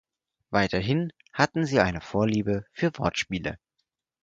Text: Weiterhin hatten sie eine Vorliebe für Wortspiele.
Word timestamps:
Weiterhin 0.49 1.13
hatten 1.31 1.63
sie 1.67 1.79
eine 1.79 2.01
Vorliebe 2.01 2.65
für 2.71 2.89
Wortspiele. 2.97 3.59